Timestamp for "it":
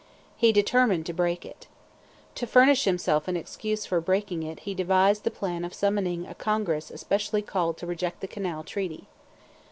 1.45-1.67, 4.41-4.61